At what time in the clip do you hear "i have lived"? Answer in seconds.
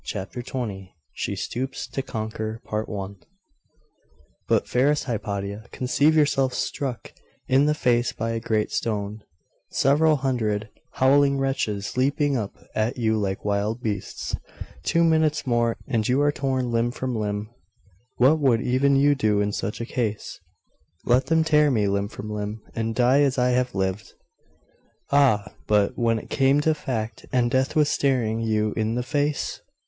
23.37-24.13